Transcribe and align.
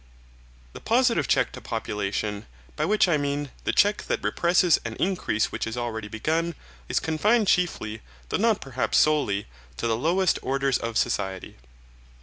The 0.73 0.79
positive 0.81 1.27
check 1.27 1.51
to 1.51 1.61
population, 1.61 2.47
by 2.75 2.85
which 2.85 3.07
I 3.07 3.17
mean 3.17 3.51
the 3.65 3.71
check 3.71 4.01
that 4.07 4.23
represses 4.23 4.79
an 4.83 4.95
increase 4.95 5.51
which 5.51 5.67
is 5.67 5.77
already 5.77 6.07
begun, 6.07 6.55
is 6.89 6.99
confined 6.99 7.47
chiefly, 7.47 8.01
though 8.29 8.37
not 8.37 8.61
perhaps 8.61 8.97
solely, 8.97 9.45
to 9.77 9.85
the 9.85 9.95
lowest 9.95 10.39
orders 10.41 10.79
of 10.79 10.97
society. 10.97 11.57